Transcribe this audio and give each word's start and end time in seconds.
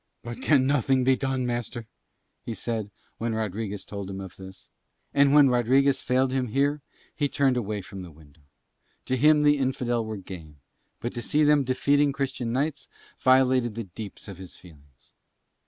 "But 0.23 0.41
can 0.41 0.65
nothing 0.65 1.03
be 1.03 1.15
done, 1.15 1.45
master?" 1.45 1.85
he 2.43 2.55
said 2.55 2.89
when 3.19 3.35
Rodriguez 3.35 3.85
told 3.85 4.09
him 4.09 4.17
this. 4.17 4.71
And 5.13 5.31
when 5.31 5.51
Rodriguez 5.51 6.01
failed 6.01 6.31
him 6.31 6.47
here, 6.47 6.81
he 7.13 7.29
turned 7.29 7.55
away 7.55 7.81
from 7.81 8.01
the 8.01 8.09
window. 8.09 8.41
To 9.05 9.15
him 9.15 9.43
the 9.43 9.59
Infidel 9.59 10.03
were 10.03 10.17
game, 10.17 10.57
but 11.01 11.13
to 11.13 11.21
see 11.21 11.43
them 11.43 11.63
defeating 11.63 12.13
Christian 12.13 12.51
knights 12.51 12.87
violated 13.19 13.75
the 13.75 13.83
deeps 13.83 14.27
of 14.27 14.39
his 14.39 14.55
feelings. 14.55 15.13